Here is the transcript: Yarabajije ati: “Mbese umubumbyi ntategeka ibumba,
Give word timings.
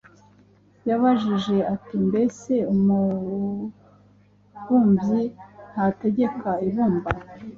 Yarabajije 0.89 1.57
ati: 1.73 1.95
“Mbese 2.07 2.53
umubumbyi 2.73 5.21
ntategeka 5.71 6.49
ibumba, 6.67 7.09